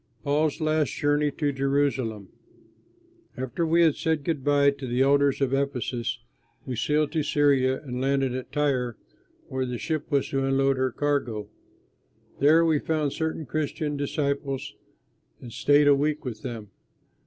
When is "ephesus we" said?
5.53-6.75